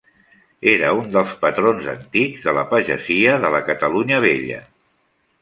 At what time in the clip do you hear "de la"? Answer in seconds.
2.49-2.65, 3.45-3.61